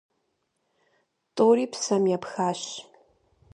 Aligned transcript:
ТӀури 1.35 1.65
псэм 1.71 2.03
епхащ. 2.17 2.61